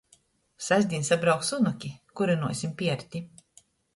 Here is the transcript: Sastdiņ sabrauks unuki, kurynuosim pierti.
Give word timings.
Sastdiņ 0.67 1.03
sabrauks 1.09 1.51
unuki, 1.59 1.91
kurynuosim 2.21 2.75
pierti. 2.83 3.23